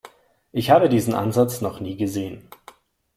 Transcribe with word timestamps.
Ich 0.51 0.71
habe 0.71 0.89
diesen 0.89 1.13
Ansatz 1.13 1.61
noch 1.61 1.79
nie 1.79 1.95
gesehen. 1.95 2.47